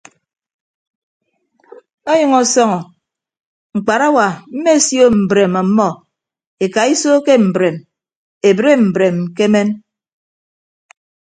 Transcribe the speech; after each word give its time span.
Ọnyʌñ 2.11 2.33
ọsọñ 2.41 2.71
mkparawa 3.77 4.25
mmesio 4.53 5.05
mbreem 5.21 5.53
ọmmọ 5.61 5.87
ekaiso 6.65 7.11
ke 7.25 7.33
mbreem 7.47 7.77
ebre 8.49 8.71
mbreem 8.87 9.17
kemem. 9.37 9.69